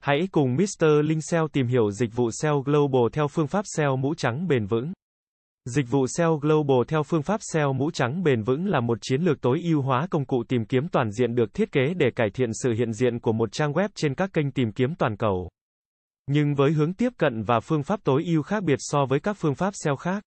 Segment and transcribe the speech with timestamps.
[0.00, 0.84] Hãy cùng Mr.
[1.04, 4.66] Linh SEO tìm hiểu dịch vụ SEO Global theo phương pháp SEO mũ trắng bền
[4.66, 4.92] vững.
[5.64, 9.22] Dịch vụ SEO Global theo phương pháp SEO mũ trắng bền vững là một chiến
[9.22, 12.30] lược tối ưu hóa công cụ tìm kiếm toàn diện được thiết kế để cải
[12.30, 15.48] thiện sự hiện diện của một trang web trên các kênh tìm kiếm toàn cầu.
[16.26, 19.36] Nhưng với hướng tiếp cận và phương pháp tối ưu khác biệt so với các
[19.40, 20.22] phương pháp SEO khác.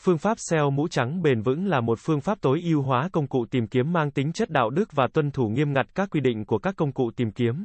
[0.00, 3.26] Phương pháp SEO mũ trắng bền vững là một phương pháp tối ưu hóa công
[3.26, 6.20] cụ tìm kiếm mang tính chất đạo đức và tuân thủ nghiêm ngặt các quy
[6.20, 7.64] định của các công cụ tìm kiếm.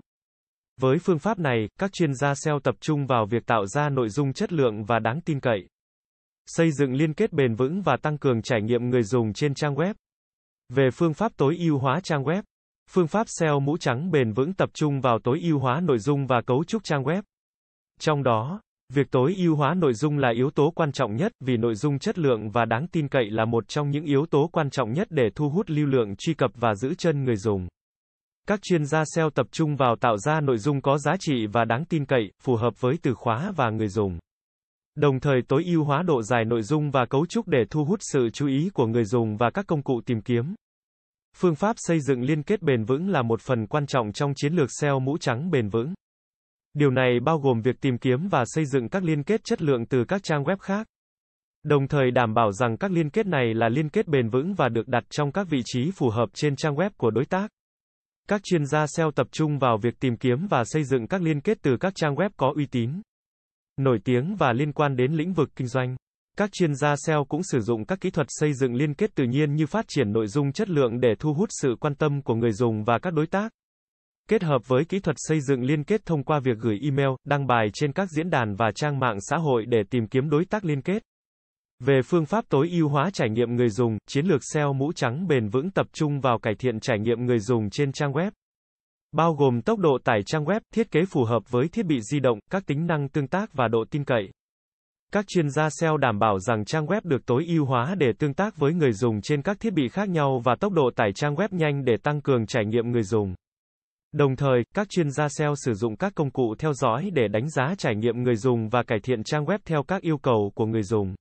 [0.82, 4.10] Với phương pháp này, các chuyên gia SEO tập trung vào việc tạo ra nội
[4.10, 5.68] dung chất lượng và đáng tin cậy,
[6.46, 9.76] xây dựng liên kết bền vững và tăng cường trải nghiệm người dùng trên trang
[9.76, 9.94] web.
[10.70, 12.42] Về phương pháp tối ưu hóa trang web,
[12.90, 16.28] phương pháp SEO mũ trắng bền vững tập trung vào tối ưu hóa nội dung
[16.28, 17.22] và cấu trúc trang web.
[18.00, 18.62] Trong đó,
[18.94, 22.00] việc tối ưu hóa nội dung là yếu tố quan trọng nhất vì nội dung
[22.00, 25.08] chất lượng và đáng tin cậy là một trong những yếu tố quan trọng nhất
[25.10, 27.68] để thu hút lưu lượng truy cập và giữ chân người dùng.
[28.48, 31.66] Các chuyên gia SEO tập trung vào tạo ra nội dung có giá trị và
[31.66, 34.20] đáng tin cậy, phù hợp với từ khóa và người dùng.
[34.96, 38.00] Đồng thời tối ưu hóa độ dài nội dung và cấu trúc để thu hút
[38.02, 40.56] sự chú ý của người dùng và các công cụ tìm kiếm.
[41.36, 44.54] Phương pháp xây dựng liên kết bền vững là một phần quan trọng trong chiến
[44.54, 45.94] lược SEO mũ trắng bền vững.
[46.74, 49.86] Điều này bao gồm việc tìm kiếm và xây dựng các liên kết chất lượng
[49.86, 50.88] từ các trang web khác.
[51.64, 54.70] Đồng thời đảm bảo rằng các liên kết này là liên kết bền vững và
[54.70, 57.52] được đặt trong các vị trí phù hợp trên trang web của đối tác.
[58.30, 61.42] Các chuyên gia SEO tập trung vào việc tìm kiếm và xây dựng các liên
[61.42, 63.02] kết từ các trang web có uy tín,
[63.78, 65.96] nổi tiếng và liên quan đến lĩnh vực kinh doanh.
[66.38, 69.24] Các chuyên gia SEO cũng sử dụng các kỹ thuật xây dựng liên kết tự
[69.24, 72.36] nhiên như phát triển nội dung chất lượng để thu hút sự quan tâm của
[72.36, 73.52] người dùng và các đối tác.
[74.30, 77.48] Kết hợp với kỹ thuật xây dựng liên kết thông qua việc gửi email, đăng
[77.48, 80.66] bài trên các diễn đàn và trang mạng xã hội để tìm kiếm đối tác
[80.66, 81.04] liên kết.
[81.80, 85.28] Về phương pháp tối ưu hóa trải nghiệm người dùng, chiến lược SEO mũ trắng
[85.28, 88.32] bền vững tập trung vào cải thiện trải nghiệm người dùng trên trang web.
[89.12, 92.20] Bao gồm tốc độ tải trang web, thiết kế phù hợp với thiết bị di
[92.20, 94.30] động, các tính năng tương tác và độ tin cậy.
[95.14, 98.34] Các chuyên gia SEO đảm bảo rằng trang web được tối ưu hóa để tương
[98.34, 101.36] tác với người dùng trên các thiết bị khác nhau và tốc độ tải trang
[101.36, 103.36] web nhanh để tăng cường trải nghiệm người dùng.
[104.12, 107.50] Đồng thời, các chuyên gia SEO sử dụng các công cụ theo dõi để đánh
[107.50, 110.66] giá trải nghiệm người dùng và cải thiện trang web theo các yêu cầu của
[110.66, 111.16] người dùng.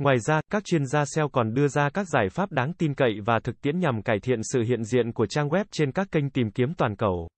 [0.00, 3.20] Ngoài ra, các chuyên gia SEO còn đưa ra các giải pháp đáng tin cậy
[3.24, 6.30] và thực tiễn nhằm cải thiện sự hiện diện của trang web trên các kênh
[6.30, 7.28] tìm kiếm toàn cầu.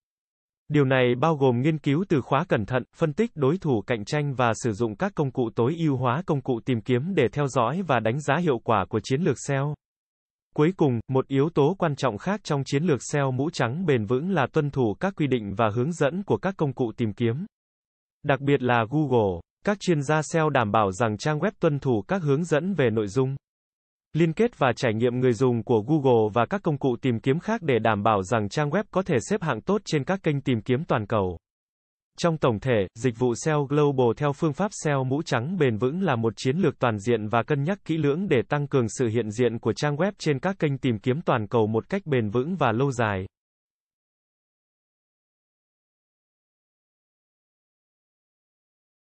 [0.69, 4.05] Điều này bao gồm nghiên cứu từ khóa cẩn thận, phân tích đối thủ cạnh
[4.05, 7.27] tranh và sử dụng các công cụ tối ưu hóa công cụ tìm kiếm để
[7.31, 9.73] theo dõi và đánh giá hiệu quả của chiến lược SEO.
[10.55, 14.05] Cuối cùng, một yếu tố quan trọng khác trong chiến lược SEO mũ trắng bền
[14.05, 17.13] vững là tuân thủ các quy định và hướng dẫn của các công cụ tìm
[17.13, 17.45] kiếm.
[18.23, 19.39] Đặc biệt là Google.
[19.65, 22.89] Các chuyên gia SEO đảm bảo rằng trang web tuân thủ các hướng dẫn về
[22.89, 23.35] nội dung,
[24.13, 27.39] liên kết và trải nghiệm người dùng của Google và các công cụ tìm kiếm
[27.39, 30.41] khác để đảm bảo rằng trang web có thể xếp hạng tốt trên các kênh
[30.41, 31.37] tìm kiếm toàn cầu.
[32.17, 36.01] Trong tổng thể, dịch vụ SEO Global theo phương pháp SEO mũ trắng bền vững
[36.01, 39.07] là một chiến lược toàn diện và cân nhắc kỹ lưỡng để tăng cường sự
[39.07, 42.29] hiện diện của trang web trên các kênh tìm kiếm toàn cầu một cách bền
[42.29, 43.25] vững và lâu dài.